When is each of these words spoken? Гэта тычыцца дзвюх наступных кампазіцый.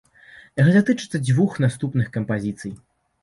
Гэта 0.67 0.81
тычыцца 0.87 1.21
дзвюх 1.27 1.59
наступных 1.65 2.07
кампазіцый. 2.17 2.73